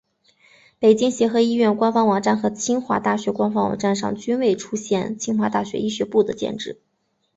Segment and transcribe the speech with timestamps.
[0.79, 6.81] 北京协和医学院官方网站和清华大学官方网站上均未出现清华大学医学部的建制。